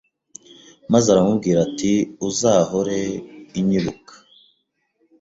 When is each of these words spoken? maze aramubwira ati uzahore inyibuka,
maze 0.91 1.07
aramubwira 1.13 1.59
ati 1.67 1.93
uzahore 2.27 2.99
inyibuka, 3.59 4.13